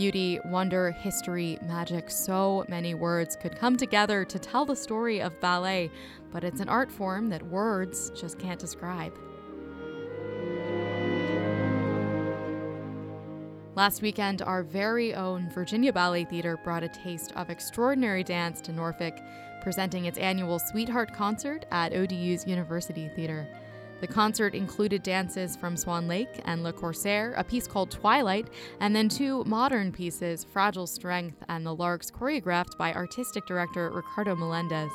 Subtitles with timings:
[0.00, 5.38] Beauty, wonder, history, magic, so many words could come together to tell the story of
[5.42, 5.90] ballet,
[6.32, 9.12] but it's an art form that words just can't describe.
[13.74, 18.72] Last weekend, our very own Virginia Ballet Theatre brought a taste of extraordinary dance to
[18.72, 19.18] Norfolk,
[19.60, 23.46] presenting its annual Sweetheart concert at ODU's University Theatre.
[24.00, 28.48] The concert included dances from Swan Lake and Le Corsaire, a piece called Twilight,
[28.80, 34.34] and then two modern pieces, Fragile Strength and The Larks, choreographed by artistic director Ricardo
[34.34, 34.90] Melendez.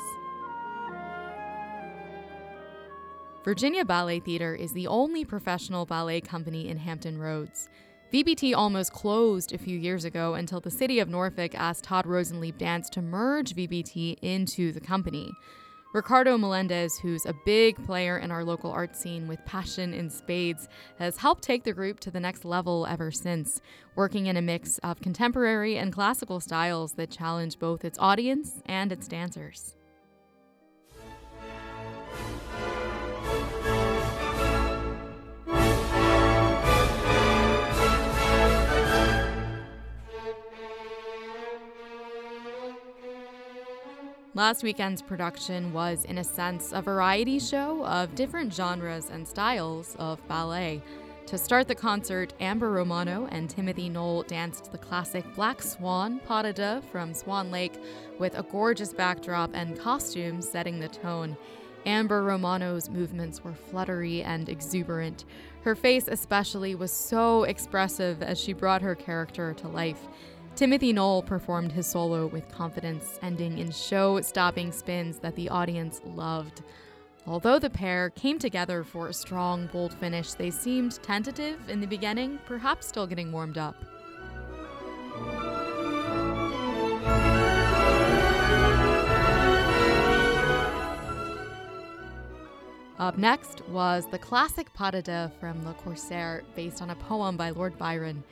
[3.44, 7.68] Virginia Ballet Theatre is the only professional ballet company in Hampton Roads.
[8.12, 12.58] VBT almost closed a few years ago until the city of Norfolk asked Todd Rosenlieb
[12.58, 15.32] Dance to merge VBT into the company.
[15.92, 20.68] Ricardo Melendez, who's a big player in our local art scene with passion in spades,
[20.98, 23.62] has helped take the group to the next level ever since,
[23.94, 28.92] working in a mix of contemporary and classical styles that challenge both its audience and
[28.92, 29.74] its dancers.
[44.36, 49.96] Last weekend's production was, in a sense, a variety show of different genres and styles
[49.98, 50.82] of ballet.
[51.28, 56.52] To start the concert, Amber Romano and Timothy Knoll danced the classic Black Swan pas
[56.54, 57.80] de from Swan Lake
[58.18, 61.34] with a gorgeous backdrop and costumes setting the tone.
[61.86, 65.24] Amber Romano's movements were fluttery and exuberant.
[65.62, 70.06] Her face, especially, was so expressive as she brought her character to life.
[70.56, 76.00] Timothy Knoll performed his solo with confidence, ending in show stopping spins that the audience
[76.06, 76.62] loved.
[77.26, 81.86] Although the pair came together for a strong, bold finish, they seemed tentative in the
[81.86, 83.76] beginning, perhaps still getting warmed up.
[92.98, 97.36] Up next was the classic pas de deux from Le Corsaire, based on a poem
[97.36, 98.24] by Lord Byron.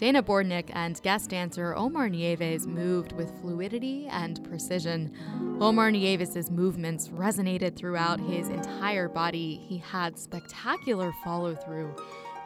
[0.00, 5.12] Dana Bordnick and guest dancer Omar Nieves moved with fluidity and precision.
[5.60, 9.60] Omar Nieves' movements resonated throughout his entire body.
[9.68, 11.94] He had spectacular follow through.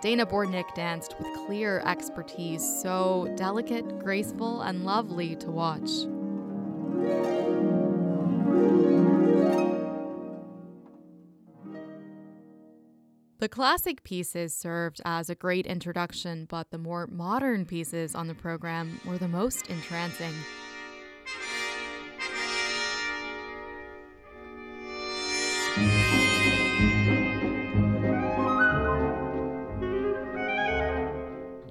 [0.02, 5.90] Dana Bordnick danced with clear expertise, so delicate, graceful, and lovely to watch.
[13.44, 18.34] The classic pieces served as a great introduction, but the more modern pieces on the
[18.34, 20.32] program were the most entrancing.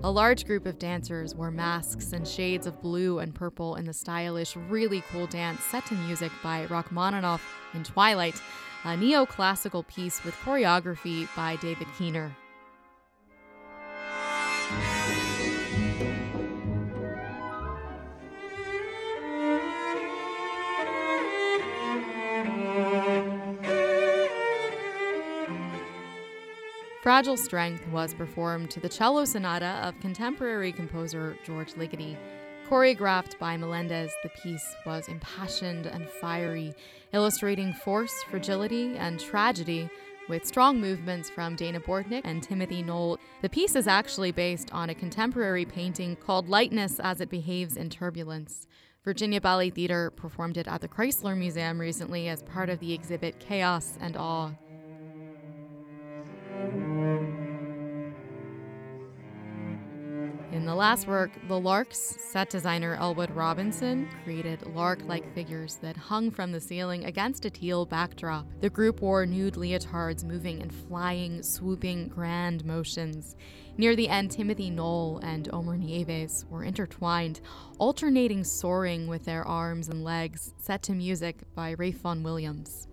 [0.04, 3.94] A large group of dancers wore masks and shades of blue and purple in the
[3.94, 7.42] stylish, really cool dance set to music by Rachmaninoff
[7.74, 8.40] in Twilight,
[8.86, 12.36] a neoclassical piece with choreography by David Keener.
[27.02, 32.18] Fragile Strength was performed to the cello sonata of contemporary composer George Ligeti.
[32.74, 36.74] Choreographed by Melendez, the piece was impassioned and fiery,
[37.14, 39.88] illustrating force, fragility, and tragedy
[40.28, 43.20] with strong movements from Dana Bordnick and Timothy Knoll.
[43.44, 47.92] The piece is actually based on a contemporary painting called Lightness as It Behaves in
[47.92, 48.66] Turbulence.
[49.04, 53.40] Virginia Ballet Theatre performed it at the Chrysler Museum recently as part of the exhibit
[53.40, 54.50] Chaos and Awe.
[60.54, 65.98] In the last work, The Larks, set designer Elwood Robinson created lark like figures that
[65.98, 68.46] hung from the ceiling against a teal backdrop.
[68.62, 73.36] The group wore nude leotards moving in flying, swooping, grand motions.
[73.78, 77.42] Near the end, Timothy Knoll and Omar Nieves were intertwined,
[77.80, 82.88] alternating soaring with their arms and legs, set to music by Ralph Vaughan Williams.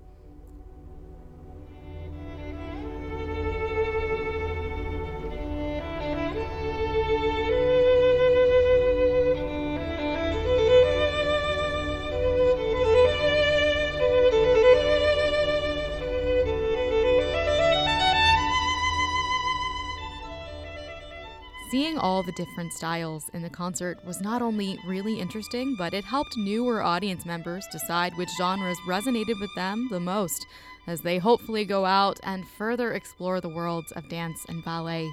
[21.70, 26.02] Seeing all the different styles in the concert was not only really interesting, but it
[26.02, 30.48] helped newer audience members decide which genres resonated with them the most
[30.88, 35.08] as they hopefully go out and further explore the worlds of dance and ballet.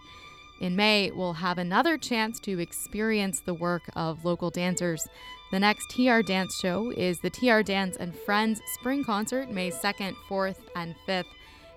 [0.60, 5.08] In May, we'll have another chance to experience the work of local dancers.
[5.52, 10.16] The next TR Dance show is the TR Dance and Friends Spring Concert, May 2nd,
[10.28, 11.30] 4th, and 5th.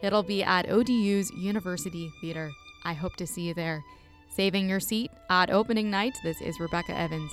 [0.02, 2.50] It'll be at ODU's University Theater.
[2.82, 3.84] I hope to see you there.
[4.30, 7.32] Saving your seat at opening night, this is Rebecca Evans.